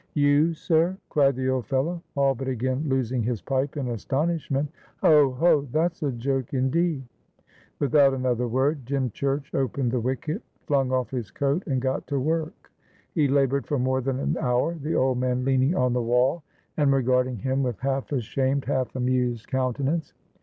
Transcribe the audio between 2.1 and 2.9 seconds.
all but again